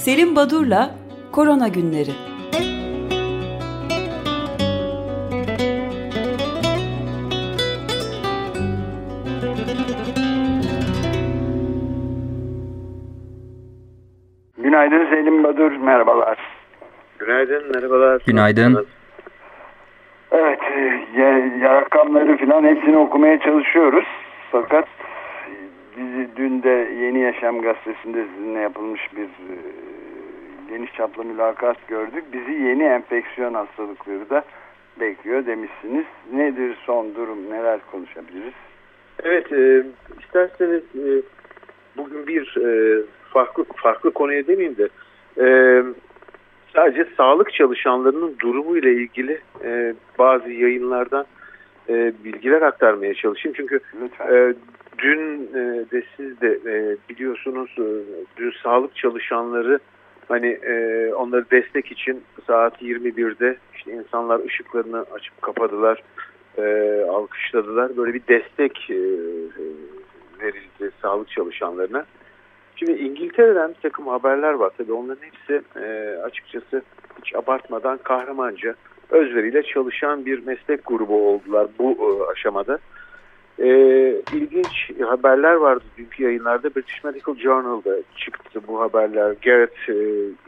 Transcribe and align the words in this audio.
Selim 0.00 0.36
Badur'la 0.36 0.90
Korona 1.32 1.68
Günleri 1.68 2.10
Günaydın 14.58 15.10
Selim 15.10 15.44
Badur, 15.44 15.72
merhabalar. 15.72 16.38
Günaydın, 17.18 17.62
merhabalar. 17.74 18.22
Günaydın. 18.26 18.86
Evet, 20.32 20.60
e, 21.16 21.60
rakamları 21.62 22.36
falan 22.36 22.64
hepsini 22.64 22.98
okumaya 22.98 23.40
çalışıyoruz. 23.40 24.06
Fakat 24.52 24.88
bizi 26.00 26.28
dün 26.36 26.62
de 26.62 26.94
Yeni 27.04 27.20
Yaşam 27.20 27.62
gazetesinde 27.62 28.24
sizinle 28.34 28.58
yapılmış 28.58 29.00
bir 29.16 29.24
e, 29.24 29.56
geniş 30.70 30.92
çaplı 30.94 31.24
mülakat 31.24 31.88
gördük. 31.88 32.24
Bizi 32.32 32.52
yeni 32.52 32.82
enfeksiyon 32.82 33.54
hastalıkları 33.54 34.30
da 34.30 34.44
bekliyor 35.00 35.46
demişsiniz. 35.46 36.04
Nedir 36.32 36.76
son 36.86 37.14
durum, 37.14 37.50
neler 37.50 37.80
konuşabiliriz? 37.90 38.54
Evet, 39.22 39.52
e, 39.52 39.84
isterseniz 40.20 40.82
e, 40.82 41.22
bugün 41.96 42.26
bir 42.26 42.56
e, 42.56 43.02
farklı 43.32 43.64
farklı 43.76 44.10
konuya 44.12 44.46
demeyeyim 44.46 44.76
de 44.76 44.88
e, 45.40 45.46
sadece 46.74 47.06
sağlık 47.16 47.52
çalışanlarının 47.52 48.36
durumu 48.38 48.76
ile 48.76 48.92
ilgili 48.92 49.40
e, 49.64 49.94
bazı 50.18 50.50
yayınlardan 50.50 51.26
e, 51.88 52.12
bilgiler 52.24 52.62
aktarmaya 52.62 53.14
çalışayım. 53.14 53.56
Çünkü 53.56 53.80
e, 54.30 54.54
dün 55.02 55.50
e, 55.54 55.90
de 55.90 56.02
siz 56.16 56.40
de 56.40 56.58
e, 56.66 56.96
biliyorsunuz 57.08 57.70
e, 57.78 57.86
dün 58.36 58.52
sağlık 58.62 58.96
çalışanları 58.96 59.78
hani 60.28 60.46
e, 60.46 60.74
onları 61.14 61.50
destek 61.50 61.92
için 61.92 62.22
saat 62.46 62.82
21'de 62.82 63.56
işte 63.74 63.92
insanlar 63.92 64.44
ışıklarını 64.44 65.04
açıp 65.12 65.42
kapadılar, 65.42 66.02
e, 66.58 66.64
alkışladılar. 67.10 67.96
Böyle 67.96 68.14
bir 68.14 68.22
destek 68.28 68.90
e, 68.90 69.00
verildi 70.40 70.90
sağlık 71.02 71.30
çalışanlarına. 71.30 72.04
Şimdi 72.76 72.92
İngiltere'den 72.92 73.68
bir 73.68 73.88
takım 73.88 74.06
haberler 74.06 74.52
var. 74.52 74.70
Tabii 74.78 74.92
onların 74.92 75.22
hepsi 75.22 75.62
e, 75.76 76.16
açıkçası 76.22 76.82
hiç 77.22 77.34
abartmadan 77.34 77.98
kahramanca 77.98 78.74
özveriyle 79.10 79.62
çalışan 79.62 80.26
bir 80.26 80.46
meslek 80.46 80.86
grubu 80.86 81.28
oldular 81.28 81.66
bu 81.78 81.90
e, 81.92 82.32
aşamada. 82.32 82.78
E, 83.60 83.68
ilginç 84.32 84.90
haberler 85.00 85.54
vardı 85.54 85.84
dünkü 85.98 86.22
yayınlarda. 86.22 86.74
British 86.74 87.04
Medical 87.04 87.36
Journal'da 87.36 87.96
çıktı 88.16 88.60
bu 88.68 88.80
haberler. 88.80 89.34
Garrett 89.44 89.88
e, 89.88 89.94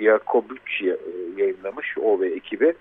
Yacobucci 0.05 0.91
e, 0.91 0.97
yayınlamış 1.37 1.99
o 1.99 2.21
ve 2.21 2.29
ekibi. 2.29 2.75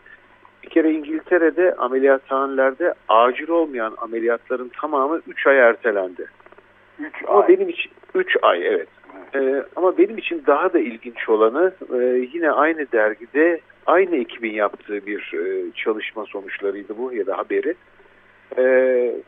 Bir 0.64 0.70
kere 0.70 0.92
İngiltere'de 0.92 1.76
ameliyathanelerde 1.76 2.94
acil 3.08 3.50
olmayan 3.50 3.94
ameliyatların 3.98 4.72
tamamı 4.82 5.22
3 5.28 5.48
ay 5.48 5.58
ertelendi. 5.58 6.26
3 7.00 7.14
Ama 7.28 7.48
benim 7.48 7.70
için 7.70 7.92
3 8.16 8.38
ay 8.42 8.68
evet. 8.68 8.88
Ee, 9.36 9.64
ama 9.76 9.98
benim 9.98 10.18
için 10.18 10.44
daha 10.48 10.74
da 10.74 10.80
ilginç 10.80 11.30
olanı 11.30 11.74
e, 11.94 11.98
yine 12.34 12.52
aynı 12.52 12.92
dergide 12.92 13.60
aynı 13.86 14.16
ekibin 14.16 14.54
yaptığı 14.54 15.06
bir 15.06 15.34
e, 15.34 15.72
çalışma 15.72 16.26
sonuçlarıydı 16.26 16.98
bu 16.98 17.14
ya 17.14 17.26
da 17.26 17.38
haberi. 17.38 17.76
E, 18.58 18.64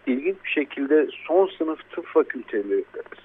ilginç 0.07 0.35
bir 0.45 0.49
şekilde 0.49 1.07
son 1.27 1.47
sınıf 1.47 1.79
tıp 1.91 2.05
fakülteli 2.05 2.83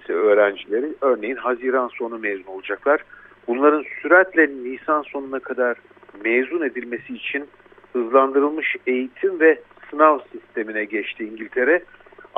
öğrencileri 0.08 0.94
örneğin 1.00 1.36
Haziran 1.36 1.88
sonu 1.88 2.18
mezun 2.18 2.44
olacaklar. 2.44 3.00
Bunların 3.48 3.84
süratle 4.02 4.46
Nisan 4.46 5.02
sonuna 5.02 5.38
kadar 5.38 5.76
mezun 6.24 6.62
edilmesi 6.62 7.14
için 7.14 7.44
hızlandırılmış 7.92 8.76
eğitim 8.86 9.40
ve 9.40 9.58
sınav 9.90 10.18
sistemine 10.32 10.84
geçti 10.84 11.24
İngiltere 11.24 11.82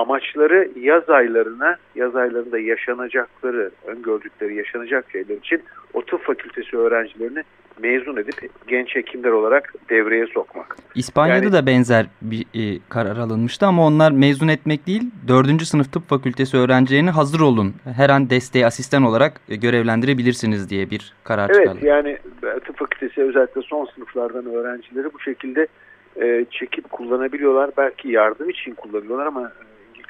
amaçları 0.00 0.68
yaz 0.80 1.10
aylarına, 1.10 1.76
yaz 1.94 2.16
aylarında 2.16 2.58
yaşanacakları, 2.58 3.70
öngördükleri 3.86 4.54
yaşanacak 4.54 5.10
şeyler 5.12 5.36
için 5.36 5.62
o 5.94 6.02
tıp 6.02 6.22
fakültesi 6.22 6.76
öğrencilerini 6.76 7.42
mezun 7.82 8.16
edip 8.16 8.50
genç 8.66 8.96
hekimler 8.96 9.30
olarak 9.30 9.74
devreye 9.90 10.26
sokmak. 10.26 10.76
İspanya'da 10.94 11.44
yani, 11.44 11.52
da 11.52 11.66
benzer 11.66 12.06
bir 12.22 12.40
e, 12.54 12.78
karar 12.88 13.16
alınmıştı 13.16 13.66
ama 13.66 13.86
onlar 13.86 14.12
mezun 14.12 14.48
etmek 14.48 14.86
değil, 14.86 15.02
dördüncü 15.28 15.66
sınıf 15.66 15.92
tıp 15.92 16.08
fakültesi 16.08 16.56
öğrencilerini 16.56 17.10
hazır 17.10 17.40
olun, 17.40 17.74
her 17.96 18.10
an 18.10 18.30
desteği 18.30 18.66
asistan 18.66 19.02
olarak 19.02 19.40
e, 19.48 19.56
görevlendirebilirsiniz 19.56 20.70
diye 20.70 20.90
bir 20.90 21.14
karar 21.24 21.50
evet, 21.50 21.56
çıkardı. 21.56 21.78
Evet 21.82 21.88
yani 21.88 22.18
e, 22.56 22.60
tıp 22.60 22.78
fakültesi 22.78 23.22
özellikle 23.22 23.62
son 23.62 23.88
sınıflardan 23.94 24.46
öğrencileri 24.46 25.12
bu 25.14 25.20
şekilde 25.20 25.66
e, 26.22 26.46
çekip 26.50 26.90
kullanabiliyorlar. 26.90 27.70
Belki 27.76 28.08
yardım 28.08 28.50
için 28.50 28.74
kullanıyorlar 28.74 29.26
ama 29.26 29.52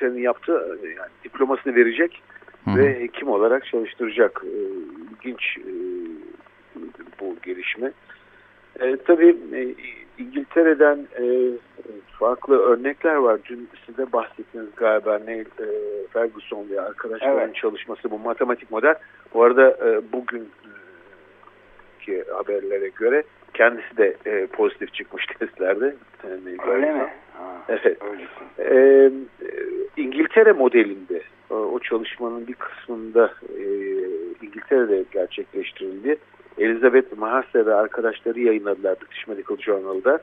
İngiltere'nin 0.00 0.22
yaptığı 0.22 0.78
yani 0.82 1.10
diplomasını 1.24 1.74
verecek 1.74 2.22
Hı. 2.64 2.76
ve 2.76 3.00
hekim 3.00 3.28
olarak 3.28 3.66
çalıştıracak. 3.66 4.42
E, 4.44 4.56
ilginç 5.12 5.58
e, 5.58 5.72
bu 7.20 7.36
gelişme. 7.42 7.92
E, 8.80 8.96
tabii 8.96 9.36
e, 9.54 9.74
İngiltere'den 10.18 10.98
e, 11.18 11.24
farklı 12.18 12.58
örnekler 12.58 13.14
var. 13.14 13.40
Dün 13.48 13.68
size 13.86 14.12
bahsettiniz 14.12 14.66
galiba 14.76 15.18
Neil 15.18 15.46
e, 15.46 15.66
Ferguson 16.12 16.70
ve 16.70 16.80
arkadaşların 16.80 17.40
evet. 17.40 17.54
çalışması 17.54 18.10
bu 18.10 18.18
matematik 18.18 18.70
model. 18.70 18.94
Bu 19.34 19.42
arada 19.42 19.70
e, 19.70 20.12
bugün 20.12 20.50
ki 22.00 22.24
haberlere 22.36 22.88
göre 22.88 23.22
kendisi 23.54 23.96
de 23.96 24.16
e, 24.26 24.46
pozitif 24.46 24.94
çıkmış 24.94 25.26
testlerde. 25.38 25.94
Öyle 26.68 26.92
mi? 26.92 27.10
Ha, 27.40 27.62
evet. 27.68 27.98
Ee, 28.58 29.10
İngiltere 29.96 30.52
modelinde 30.52 31.22
o 31.50 31.78
çalışmanın 31.78 32.46
bir 32.46 32.54
kısmında 32.54 33.32
e, 33.58 33.64
İngiltere'de 34.42 35.04
gerçekleştirildi. 35.12 36.16
Elizabeth 36.58 37.18
Mahase 37.18 37.66
ve 37.66 37.74
arkadaşları 37.74 38.40
yayınladılar 38.40 38.96
British 39.00 39.28
Medical 39.28 39.58
Journal'da. 39.58 40.18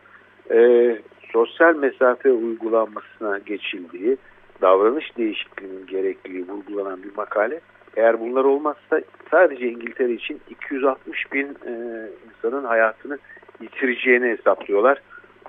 E, 0.52 1.00
sosyal 1.34 1.76
mesafe 1.76 2.32
uygulanmasına 2.32 3.38
geçildiği, 3.38 4.18
davranış 4.62 5.18
değişikliğinin 5.18 5.88
gerekliliği 5.88 6.48
vurgulanan 6.48 7.04
bir 7.04 7.16
makale. 7.18 7.60
Eğer 7.96 8.20
bunlar 8.20 8.46
olmazsa 8.46 9.02
sadece 9.32 9.68
İngiltere 9.68 10.14
için 10.14 10.42
260 10.50 11.34
bin 11.34 11.46
e, 11.46 11.74
insanın 12.28 12.64
hayatını 12.64 13.18
yitireceğini 13.62 14.28
hesaplıyorlar. 14.28 15.02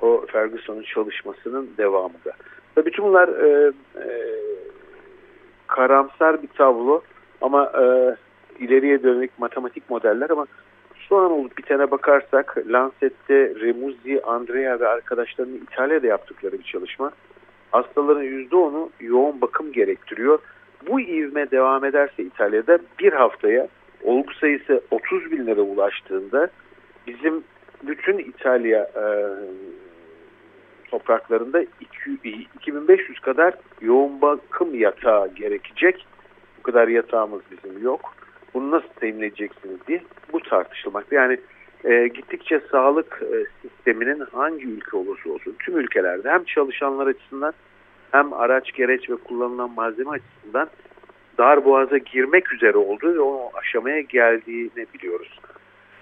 O 0.02 0.26
Ferguson'un 0.26 0.82
çalışmasının 0.82 1.70
devamında. 1.78 2.32
Tabii 2.74 2.86
bütün 2.86 3.04
bunlar 3.04 3.28
e, 3.28 3.72
e, 3.96 4.06
karamsar 5.66 6.42
bir 6.42 6.48
tablo 6.48 7.00
ama 7.40 7.72
e, 7.82 8.16
ileriye 8.64 9.02
dönük 9.02 9.38
matematik 9.38 9.90
modeller 9.90 10.30
ama 10.30 10.46
an 11.16 11.32
olup 11.32 11.58
bitene 11.58 11.90
bakarsak 11.90 12.58
Lancet'te 12.66 13.54
Remuzzi, 13.60 14.22
Andrea 14.22 14.80
ve 14.80 14.88
arkadaşlarının 14.88 15.56
İtalya'da 15.56 16.06
yaptıkları 16.06 16.52
bir 16.52 16.64
çalışma. 16.64 17.12
Hastaların 17.70 18.24
%10'u 18.24 18.90
yoğun 19.00 19.40
bakım 19.40 19.72
gerektiriyor. 19.72 20.38
Bu 20.88 21.00
ivme 21.00 21.50
devam 21.50 21.84
ederse 21.84 22.22
İtalya'da 22.22 22.78
bir 23.00 23.12
haftaya 23.12 23.68
olgu 24.02 24.34
sayısı 24.34 24.80
30 24.90 25.30
binlere 25.30 25.60
ulaştığında 25.60 26.48
bizim 27.06 27.44
bütün 27.82 28.18
İtalya 28.18 28.82
e, 28.82 29.04
topraklarında 30.90 31.64
2500 31.80 33.20
kadar 33.20 33.54
yoğun 33.80 34.20
bakım 34.22 34.74
yatağı 34.74 35.34
gerekecek. 35.34 36.06
Bu 36.58 36.62
kadar 36.62 36.88
yatağımız 36.88 37.40
bizim 37.50 37.82
yok. 37.82 38.00
Bunu 38.54 38.70
nasıl 38.70 38.88
temin 38.88 39.22
edeceksiniz 39.22 39.78
diye 39.88 40.02
bu 40.32 40.40
tartışılmakta. 40.40 41.16
Yani 41.16 41.38
e, 41.84 42.08
gittikçe 42.08 42.60
sağlık 42.70 43.22
e, 43.22 43.44
sisteminin 43.62 44.20
hangi 44.32 44.66
ülke 44.66 44.96
olursa 44.96 45.30
olsun 45.30 45.56
tüm 45.58 45.78
ülkelerde 45.78 46.30
hem 46.30 46.44
çalışanlar 46.44 47.06
açısından 47.06 47.52
hem 48.12 48.32
araç 48.32 48.72
gereç 48.72 49.10
ve 49.10 49.16
kullanılan 49.16 49.70
malzeme 49.70 50.10
açısından 50.10 50.68
dar 51.38 51.64
boğaza 51.64 51.98
girmek 51.98 52.52
üzere 52.52 52.76
olduğu 52.76 53.14
ve 53.14 53.20
o 53.20 53.50
aşamaya 53.54 54.00
geldiğini 54.00 54.86
biliyoruz. 54.94 55.40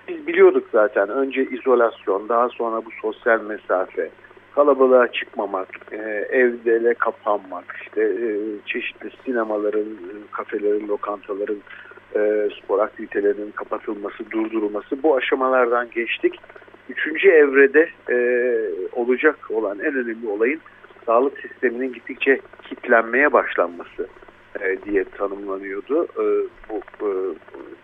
Biz 0.08 0.26
biliyorduk 0.26 0.68
zaten 0.72 1.08
önce 1.08 1.44
izolasyon 1.44 2.28
daha 2.28 2.48
sonra 2.48 2.84
bu 2.84 2.90
sosyal 3.02 3.40
mesafe 3.40 4.10
kalabalığa 4.56 5.12
çıkmamak, 5.12 5.68
e, 5.92 5.96
evdele 6.30 6.94
kapanmak, 6.94 7.76
işte 7.82 8.02
e, 8.02 8.28
çeşitli 8.66 9.10
sinemaların, 9.24 9.86
kafelerin, 10.32 10.88
lokantaların, 10.88 11.58
e, 12.16 12.48
spor 12.62 12.78
aktivitelerinin 12.78 13.50
kapatılması, 13.50 14.30
durdurulması 14.30 15.02
bu 15.02 15.16
aşamalardan 15.16 15.90
geçtik. 15.90 16.40
Üçüncü 16.88 17.28
evrede 17.28 17.88
e, 18.10 18.16
olacak 18.92 19.36
olan 19.50 19.78
en 19.78 19.94
önemli 19.94 20.28
olayın 20.28 20.60
sağlık 21.06 21.40
sisteminin 21.40 21.92
gittikçe 21.92 22.40
kitlenmeye 22.62 23.32
başlanması 23.32 24.08
e, 24.60 24.76
diye 24.84 25.04
tanımlanıyordu. 25.04 26.04
E, 26.04 26.24
bu 26.68 27.06
e, 27.06 27.10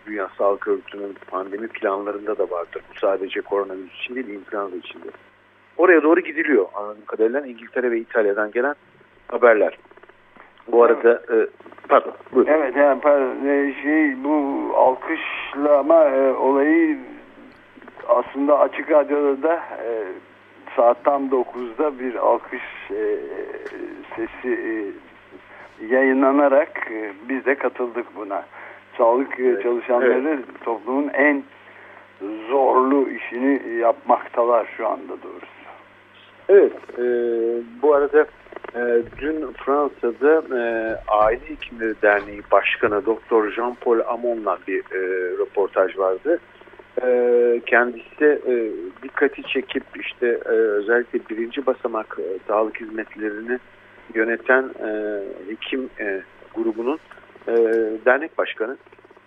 Dünya 0.07 0.29
Sağlık 0.37 0.67
Örgütü'nün 0.67 1.17
pandemi 1.27 1.67
planlarında 1.67 2.37
da 2.37 2.49
vardır. 2.49 2.81
Bu 2.89 2.99
sadece 2.99 3.41
koronavirüs 3.41 3.99
için 4.03 4.15
değil, 4.15 4.27
influenza 4.27 4.75
için 4.75 4.99
de. 4.99 5.09
Oraya 5.77 6.03
doğru 6.03 6.19
gidiliyor 6.19 6.65
anladığım 6.75 7.05
kadarıyla 7.05 7.41
İngiltere 7.41 7.91
ve 7.91 7.99
İtalya'dan 7.99 8.51
gelen 8.51 8.75
haberler. 9.27 9.77
Bu 10.67 10.83
arada 10.83 11.13
e, 11.13 11.47
pardon 11.89 12.13
buyurun. 12.33 12.51
Evet 12.51 12.75
yani 12.75 13.01
pardon, 13.01 13.45
e, 13.45 13.73
şey 13.83 14.23
bu 14.23 14.67
alkışlama 14.75 16.03
e, 16.03 16.31
olayı 16.33 16.97
aslında 18.07 18.59
açık 18.59 18.91
radyoda 18.91 19.43
da 19.43 19.55
e, 19.55 20.03
saat 20.75 21.03
tam 21.03 21.27
9'da 21.27 21.99
bir 21.99 22.15
alkış 22.15 22.61
e, 22.91 23.17
sesi 24.15 24.49
e, 24.53 24.73
yayınlanarak 25.85 26.91
e, 26.91 27.13
biz 27.29 27.45
de 27.45 27.55
katıldık 27.55 28.15
buna. 28.15 28.45
Sağlık 28.97 29.39
e, 29.39 29.43
Evet, 29.43 29.63
çalışanları 29.63 30.29
evet. 30.29 30.45
toplumun 30.63 31.09
en 31.13 31.43
zorlu 32.49 33.09
işini 33.09 33.77
yapmaktalar 33.79 34.67
şu 34.77 34.87
anda 34.87 35.23
doğrusu. 35.23 35.62
Evet, 36.49 36.73
e, 36.97 37.03
bu 37.81 37.93
arada 37.93 38.25
e, 38.75 39.01
dün 39.17 39.53
Fransa'da 39.65 40.57
e, 40.59 40.61
Aile 41.07 41.49
Hekimleri 41.49 41.93
Derneği 42.01 42.41
Başkanı 42.51 43.05
Doktor 43.05 43.51
Jean-Paul 43.51 44.03
Amon'la 44.07 44.57
bir 44.67 44.79
e, 44.79 44.99
röportaj 45.37 45.97
vardı. 45.97 46.39
E, 47.03 47.61
kendisi 47.65 48.25
e, 48.47 48.71
dikkati 49.03 49.43
çekip 49.43 49.83
işte 49.99 50.27
e, 50.45 50.49
özellikle 50.49 51.19
birinci 51.29 51.65
basamak 51.65 52.17
e, 52.19 52.39
sağlık 52.47 52.81
hizmetlerini 52.81 53.59
yöneten 54.13 54.69
e, 54.85 55.19
hekim 55.49 55.89
e, 55.99 56.21
grubunun 56.55 56.99
e, 57.47 57.53
dernek 58.05 58.37
başkanı. 58.37 58.77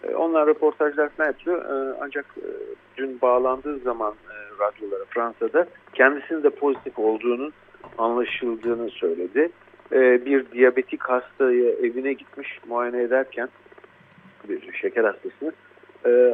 E, 0.09 0.15
onlar 0.15 0.47
röportajlar 0.47 1.09
falan 1.09 1.29
yapıyor. 1.29 1.65
E, 1.65 1.97
ancak 2.01 2.27
e, 2.39 2.49
dün 2.97 3.21
bağlandığı 3.23 3.79
zaman 3.79 4.15
radyolara 4.61 5.05
Fransa'da 5.05 5.67
kendisinin 5.93 6.43
de 6.43 6.51
pozitif 6.51 6.99
olduğunun 6.99 7.53
anlaşıldığını 7.99 8.91
söyledi. 8.91 9.51
Bir 10.27 10.51
diyabetik 10.51 11.03
hastayı 11.03 11.77
evine 11.83 12.13
gitmiş 12.13 12.59
muayene 12.69 13.03
ederken 13.03 13.49
bir 14.49 14.73
şeker 14.73 15.05
hastasını 15.05 15.53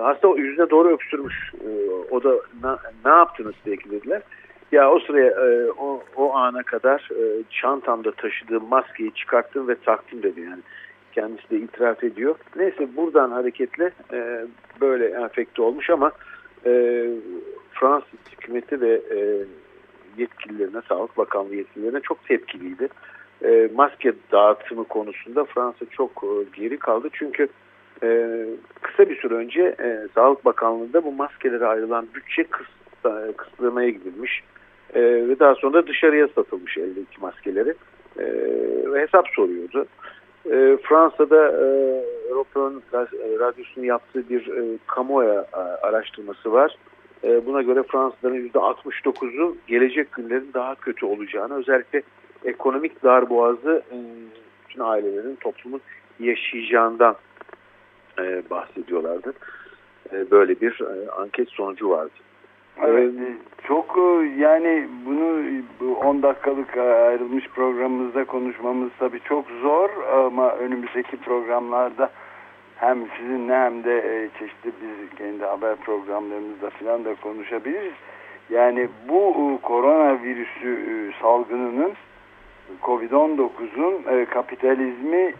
hasta 0.00 0.28
yüzüne 0.36 0.70
doğru 0.70 0.88
öksürmüş. 0.88 1.52
O 2.10 2.22
da 2.22 2.34
ne 3.04 3.10
yaptınız 3.10 3.54
diye 3.64 3.76
dediler. 3.76 4.22
Ya 4.72 4.90
o 4.90 4.98
sıraya 4.98 5.34
o, 5.78 6.02
o 6.16 6.34
ana 6.34 6.62
kadar 6.62 7.08
çantamda 7.50 8.12
taşıdığım 8.12 8.68
maskeyi 8.68 9.14
çıkarttım 9.14 9.68
ve 9.68 9.75
taktım 9.75 10.22
dedi 10.22 10.40
yani. 10.40 10.62
Kendisi 11.12 11.50
de 11.50 11.56
itiraf 11.56 12.05
ediyor. 12.05 12.35
Neyse 12.56 12.97
buradan 12.97 13.31
hareketle 13.31 13.91
e, 14.12 14.47
böyle 14.81 15.06
enfekte 15.06 15.62
olmuş 15.62 15.91
ama 15.91 16.12
e, 16.67 16.70
Fransız 17.73 18.19
hükümeti 18.32 18.81
ve 18.81 19.00
e, 19.11 19.19
yetkililerine, 20.17 20.81
Sağlık 20.88 21.17
Bakanlığı 21.17 21.55
yetkililerine 21.55 22.00
çok 22.00 22.25
tepkiliydi. 22.25 22.88
E, 23.44 23.69
maske 23.75 24.12
dağıtımı 24.32 24.85
konusunda 24.85 25.44
Fransa 25.44 25.87
çok 25.91 26.25
e, 26.25 26.61
geri 26.61 26.79
kaldı. 26.79 27.09
Çünkü 27.12 27.49
e, 28.03 28.29
kısa 28.82 29.11
bir 29.11 29.17
süre 29.17 29.35
önce 29.35 29.62
e, 29.62 30.09
Sağlık 30.14 30.44
Bakanlığı'nda 30.44 31.05
bu 31.05 31.12
maskelere 31.12 31.67
ayrılan 31.67 32.06
bütçe 32.14 32.43
e, 32.43 33.32
kısıtlamaya 33.37 33.91
gidilmiş. 33.91 34.43
E, 34.94 35.00
ve 35.03 35.38
daha 35.38 35.55
sonra 35.55 35.87
dışarıya 35.87 36.29
satılmış 36.29 36.79
eldeki 36.79 37.20
maskeleri. 37.20 37.75
E, 38.19 38.25
hesap 39.00 39.29
soruyordu. 39.29 39.87
E, 40.50 40.78
Fransa'da 40.82 41.48
e, 41.48 41.66
European 42.30 42.82
Radyosu'nun 43.40 43.84
yaptığı 43.84 44.28
bir 44.28 44.48
e, 44.48 44.78
kamuoyu 44.86 45.44
e, 45.54 45.56
araştırması 45.56 46.52
var. 46.52 46.76
E, 47.24 47.46
buna 47.46 47.62
göre 47.62 47.82
Fransızların 47.82 48.48
%69'u 48.48 49.56
gelecek 49.66 50.12
günlerin 50.12 50.50
daha 50.54 50.74
kötü 50.74 51.06
olacağını, 51.06 51.54
özellikle 51.54 52.02
ekonomik 52.44 53.04
darboğazı 53.04 53.82
e, 53.92 53.96
ailelerin, 54.82 55.36
toplumun 55.36 55.80
yaşayacağından 56.20 57.16
e, 58.18 58.42
bahsediyorlardı. 58.50 59.32
E, 60.12 60.30
böyle 60.30 60.60
bir 60.60 60.80
e, 60.80 61.10
anket 61.10 61.48
sonucu 61.48 61.90
vardı. 61.90 62.10
Evet, 62.87 63.12
çok 63.64 63.99
e, 63.99 64.26
yani 64.38 64.88
bunu 65.06 65.43
bu 65.81 65.94
10 65.94 66.23
dakikalık 66.23 66.76
ayrılmış 66.76 67.49
programımızda 67.49 68.25
konuşmamız 68.25 68.90
tabii 68.99 69.20
çok 69.20 69.44
zor 69.62 69.90
ama 70.12 70.50
önümüzdeki 70.50 71.17
programlarda 71.17 72.11
hem 72.76 72.99
sizinle 73.19 73.55
hem 73.55 73.84
de 73.84 73.99
e, 73.99 74.29
çeşitli 74.38 74.73
biz 74.82 75.19
kendi 75.19 75.44
haber 75.44 75.76
programlarımızda 75.76 76.70
falan 76.70 77.05
da 77.05 77.14
konuşabiliriz. 77.14 77.94
Yani 78.50 78.88
bu 79.08 79.31
e, 79.31 79.67
koronavirüsü 79.67 81.12
salgınının 81.20 81.93
Covid-19'un 82.82 84.25
kapitalizmi 84.25 85.35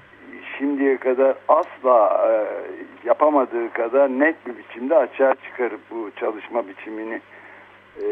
şimdiye 0.59 0.97
kadar 0.97 1.35
asla 1.49 2.29
e, 2.31 2.35
yapamadığı 3.05 3.73
kadar 3.73 4.09
net 4.09 4.47
bir 4.47 4.59
biçimde 4.59 4.97
açığa 4.97 5.35
çıkarıp 5.35 5.81
bu 5.91 6.11
çalışma 6.17 6.69
biçimini 6.69 7.21
e, 8.03 8.07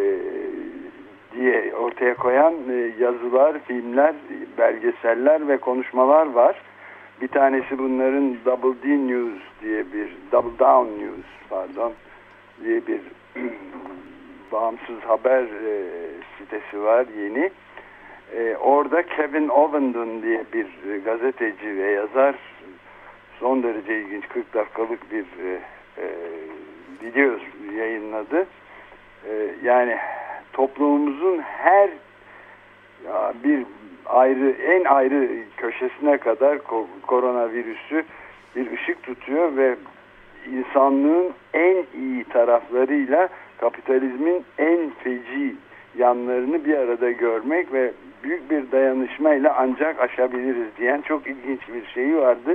diye 1.36 1.74
ortaya 1.74 2.14
koyan 2.14 2.54
e, 2.70 2.92
yazılar, 2.98 3.58
filmler, 3.66 4.14
belgeseller 4.58 5.48
ve 5.48 5.56
konuşmalar 5.56 6.26
var. 6.26 6.56
Bir 7.20 7.28
tanesi 7.28 7.78
bunların 7.78 8.36
Double 8.44 8.82
D 8.82 8.88
News 8.88 9.42
diye 9.62 9.92
bir 9.92 10.16
Double 10.32 10.58
Down 10.58 11.02
News 11.02 11.26
pardon 11.50 11.92
diye 12.64 12.86
bir 12.86 13.00
bağımsız 14.52 15.00
haber 15.06 15.42
e, 15.42 15.86
sitesi 16.38 16.82
var 16.82 17.06
yeni. 17.18 17.50
E, 18.36 18.56
orada 18.56 19.02
Kevin 19.02 19.48
Ovenden 19.48 20.22
diye 20.22 20.44
bir 20.52 20.66
e, 20.92 20.98
gazeteci 20.98 21.76
ve 21.76 21.90
yazar 21.90 22.34
son 23.40 23.62
derece 23.62 24.00
ilginç 24.00 24.28
40 24.28 24.54
dakikalık 24.54 25.12
bir 25.12 25.24
e, 25.24 25.60
e, 25.98 26.06
video 27.02 27.38
yayınladı. 27.76 28.46
E, 29.28 29.54
yani 29.62 29.96
toplumumuzun 30.52 31.38
her 31.38 31.90
ya 33.06 33.32
bir 33.44 33.64
ayrı 34.06 34.50
en 34.50 34.84
ayrı 34.84 35.28
köşesine 35.56 36.18
kadar 36.18 36.58
koronavirüsü 37.06 38.04
bir 38.56 38.72
ışık 38.72 39.02
tutuyor 39.02 39.56
ve 39.56 39.76
insanlığın 40.46 41.32
en 41.54 41.84
iyi 41.94 42.24
taraflarıyla 42.24 43.28
kapitalizmin 43.58 44.44
en 44.58 44.90
feci 44.90 45.54
yanlarını 45.98 46.64
bir 46.64 46.74
arada 46.74 47.10
görmek 47.10 47.72
ve 47.72 47.92
büyük 48.22 48.50
bir 48.50 48.72
dayanışmayla 48.72 49.54
ancak 49.58 50.00
aşabiliriz 50.00 50.76
diyen 50.78 51.00
çok 51.00 51.26
ilginç 51.26 51.60
bir 51.68 51.86
şeyi 51.86 52.16
vardı. 52.16 52.54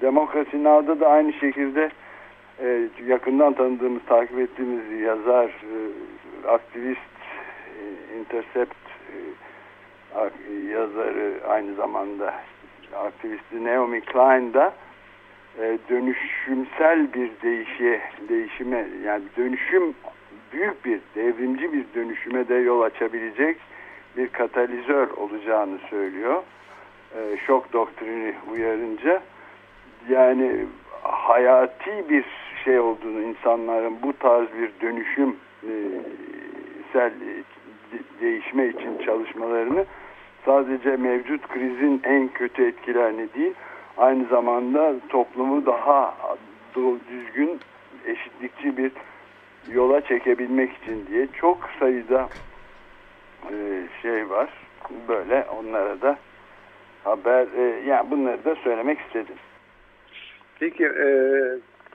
Demokrasi 0.00 0.64
Now'da 0.64 1.00
da 1.00 1.08
aynı 1.08 1.32
şekilde 1.32 1.90
e, 2.62 2.88
yakından 3.06 3.52
tanıdığımız, 3.52 4.02
takip 4.06 4.38
ettiğimiz 4.38 5.00
yazar, 5.00 5.46
e, 5.46 6.48
aktivist, 6.48 7.00
e, 7.78 8.18
Intercept 8.18 8.76
e, 10.16 10.72
yazarı 10.72 11.40
aynı 11.48 11.74
zamanda 11.74 12.34
aktivisti 12.96 13.64
Naomi 13.64 14.00
Klein 14.00 14.54
da 14.54 14.74
e, 15.58 15.78
dönüşümsel 15.88 17.14
bir 17.14 17.30
değişe, 17.42 18.00
değişime 18.28 18.86
yani 19.04 19.22
dönüşüm 19.36 19.94
büyük 20.52 20.84
bir 20.84 21.00
devrimci 21.14 21.72
bir 21.72 21.84
dönüşüme 21.94 22.48
de 22.48 22.54
yol 22.54 22.80
açabilecek 22.80 23.56
bir 24.16 24.28
katalizör 24.28 25.08
olacağını 25.08 25.78
söylüyor. 25.90 26.42
E, 27.16 27.36
şok 27.46 27.72
doktrini 27.72 28.34
uyarınca 28.52 29.22
yani 30.08 30.66
hayati 31.02 32.04
bir 32.10 32.24
şey 32.64 32.80
olduğunu 32.80 33.22
insanların 33.22 33.96
bu 34.02 34.12
tarz 34.12 34.48
bir 34.58 34.70
dönüşüm 34.86 35.36
e, 35.62 35.72
sel 36.92 37.12
değişme 38.20 38.68
için 38.68 38.98
çalışmalarını 39.06 39.84
sadece 40.44 40.96
mevcut 40.96 41.48
krizin 41.48 42.00
en 42.04 42.28
kötü 42.28 42.66
etkilerini 42.66 43.34
değil 43.34 43.54
aynı 43.96 44.24
zamanda 44.24 44.94
toplumu 45.08 45.66
daha 45.66 46.14
düzgün 47.10 47.60
eşitlikçi 48.06 48.76
bir 48.76 48.92
yola 49.72 50.00
çekebilmek 50.00 50.72
için 50.72 51.06
diye 51.06 51.26
çok 51.26 51.70
sayıda 51.78 52.28
e, 53.50 53.88
şey 54.02 54.30
var. 54.30 54.50
Böyle 55.08 55.46
onlara 55.58 56.00
da 56.00 56.18
haber 57.04 57.46
e, 57.56 57.82
yani 57.86 58.10
bunları 58.10 58.44
da 58.44 58.54
söylemek 58.54 59.00
istedim. 59.00 59.36
Peki 60.60 60.84
e, 60.84 61.06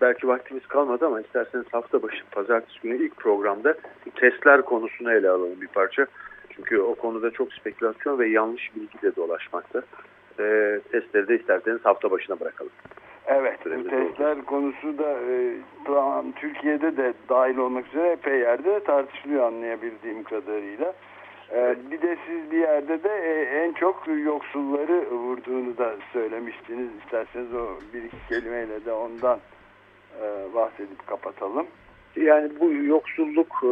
belki 0.01 0.27
vaktimiz 0.27 0.67
kalmadı 0.67 1.05
ama 1.05 1.21
isterseniz 1.21 1.65
hafta 1.71 2.03
başı 2.03 2.25
pazartesi 2.31 2.81
günü 2.81 3.05
ilk 3.05 3.17
programda 3.17 3.75
testler 4.15 4.61
konusunu 4.61 5.13
ele 5.13 5.29
alalım 5.29 5.61
bir 5.61 5.67
parça. 5.67 6.05
Çünkü 6.49 6.79
o 6.79 6.95
konuda 6.95 7.31
çok 7.31 7.53
spekülasyon 7.53 8.19
ve 8.19 8.27
yanlış 8.27 8.75
bilgi 8.75 9.01
de 9.01 9.15
dolaşmakta. 9.15 9.81
E, 10.39 10.79
testleri 10.91 11.27
de 11.27 11.39
isterseniz 11.39 11.85
hafta 11.85 12.11
başına 12.11 12.39
bırakalım. 12.39 12.71
Evet, 13.27 13.59
bu 13.65 13.89
testler 13.89 14.45
konusu 14.45 14.97
da 14.97 15.11
e, 15.11 16.31
Türkiye'de 16.35 16.97
de 16.97 17.13
dahil 17.29 17.57
olmak 17.57 17.87
üzere 17.87 18.07
epey 18.07 18.39
yerde 18.39 18.83
tartışılıyor 18.83 19.47
anlayabildiğim 19.47 20.23
kadarıyla. 20.23 20.93
E, 21.51 21.75
bir 21.91 22.01
de 22.01 22.17
siz 22.27 22.51
bir 22.51 22.57
yerde 22.57 23.03
de 23.03 23.09
e, 23.09 23.63
en 23.63 23.73
çok 23.73 24.03
yoksulları 24.25 25.11
vurduğunu 25.11 25.77
da 25.77 25.95
söylemiştiniz. 26.13 26.89
İsterseniz 27.03 27.53
o 27.53 27.67
bir 27.93 28.03
iki 28.03 28.17
kelimeyle 28.29 28.85
de 28.85 28.91
ondan 28.91 29.39
e, 30.21 30.53
bahsedip 30.55 31.07
kapatalım. 31.07 31.67
Yani 32.15 32.49
bu 32.59 32.73
yoksulluk, 32.73 33.63
e, 33.63 33.67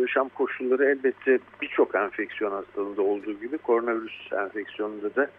yaşam 0.00 0.28
koşulları 0.28 0.84
elbette 0.84 1.38
birçok 1.62 1.94
enfeksiyon 1.94 2.50
hastalığında 2.50 3.02
olduğu 3.02 3.32
gibi 3.32 3.58
koronavirüs 3.58 4.32
enfeksiyonunda 4.32 5.14
da 5.14 5.30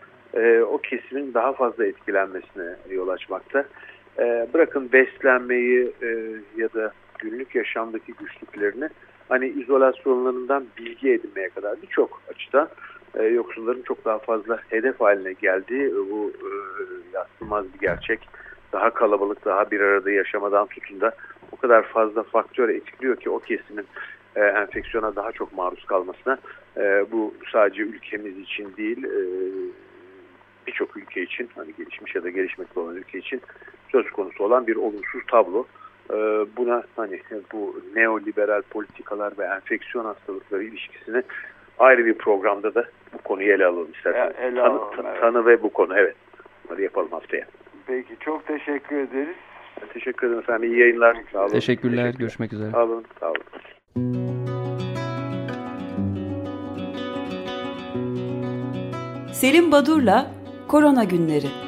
o 0.69 0.77
kesimin 0.77 1.33
daha 1.33 1.53
fazla 1.53 1.85
etkilenmesine 1.85 2.75
yol 2.89 3.07
açmakta. 3.07 3.65
Bırakın 4.53 4.91
beslenmeyi 4.91 5.91
ya 6.57 6.73
da 6.73 6.93
günlük 7.19 7.55
yaşamdaki 7.55 8.13
güçlüklerini 8.13 8.89
hani 9.29 9.47
izolasyonlarından 9.47 10.65
bilgi 10.77 11.11
edinmeye 11.11 11.49
kadar 11.49 11.81
birçok 11.81 12.21
açıdan 12.33 12.69
yoksulların 13.23 13.81
çok 13.81 14.05
daha 14.05 14.19
fazla 14.19 14.59
hedef 14.69 15.01
haline 15.01 15.33
geldiği 15.33 15.95
bu 15.95 16.31
e, 16.31 16.49
yatsılmaz 17.13 17.73
bir 17.73 17.79
gerçek. 17.79 18.19
Daha 18.73 18.89
kalabalık, 18.89 19.45
daha 19.45 19.71
bir 19.71 19.79
arada 19.79 20.11
yaşamadan 20.11 20.67
tutun 20.67 21.01
da 21.01 21.11
o 21.51 21.55
kadar 21.55 21.83
fazla 21.83 22.23
faktör 22.23 22.69
etkiliyor 22.69 23.15
ki 23.15 23.29
o 23.29 23.39
kesimin 23.39 23.85
e, 24.35 24.41
enfeksiyona 24.41 25.15
daha 25.15 25.31
çok 25.31 25.53
maruz 25.53 25.85
kalmasına 25.85 26.37
e, 26.77 27.05
bu 27.11 27.33
sadece 27.51 27.81
ülkemiz 27.81 28.37
için 28.37 28.73
değil 28.77 29.03
e, 29.03 29.21
birçok 30.67 30.97
ülke 30.97 31.21
için 31.21 31.49
hani 31.55 31.71
gelişmiş 31.77 32.15
ya 32.15 32.23
da 32.23 32.29
gelişmekte 32.29 32.79
olan 32.79 32.95
ülke 32.95 33.19
için 33.19 33.41
söz 33.91 34.11
konusu 34.11 34.43
olan 34.43 34.67
bir 34.67 34.75
olumsuz 34.75 35.21
tablo. 35.31 35.65
E, 36.13 36.15
buna 36.57 36.83
hani 36.95 37.19
bu 37.53 37.81
neoliberal 37.95 38.61
politikalar 38.61 39.33
ve 39.37 39.45
enfeksiyon 39.45 40.05
hastalıkları 40.05 40.63
ilişkisini 40.63 41.23
ayrı 41.79 42.05
bir 42.05 42.13
programda 42.13 42.75
da 42.75 42.85
bu 43.13 43.17
konuyu 43.17 43.53
ele 43.53 43.65
alalım 43.65 43.91
isterseniz. 43.95 44.35
ele 44.39 44.61
alalım, 44.61 44.95
tanı, 44.95 45.07
evet. 45.09 45.21
tanı 45.21 45.45
ve 45.45 45.63
bu 45.63 45.69
konu 45.69 45.97
evet. 45.97 46.15
Bunları 46.65 46.81
yapalım 46.81 47.11
haftaya. 47.11 47.45
Peki 47.87 48.15
çok 48.19 48.47
teşekkür 48.47 48.95
ederiz. 48.95 49.35
Teşekkür 49.93 50.27
ederim 50.27 50.39
efendim. 50.39 50.73
İyi 50.73 50.79
yayınlar. 50.79 51.17
Sağ 51.33 51.39
olun. 51.39 51.51
Teşekkürler. 51.51 52.03
Teşekkür. 52.03 52.19
Görüşmek 52.19 52.53
üzere. 52.53 52.71
Sağ 52.71 52.83
olun. 52.83 53.05
Sağ 53.19 53.29
olun. 53.29 53.41
Selim 59.33 59.71
Badur'la 59.71 60.31
Korona 60.67 61.03
Günleri 61.03 61.64